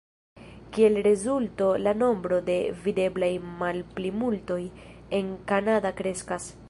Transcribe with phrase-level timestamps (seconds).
[0.77, 2.55] Kiel rezulto la nombro de
[2.87, 3.29] videblaj
[3.61, 4.59] malplimultoj
[5.19, 6.51] en Kanada kreskas.